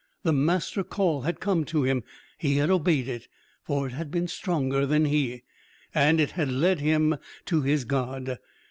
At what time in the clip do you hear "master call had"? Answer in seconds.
0.33-1.39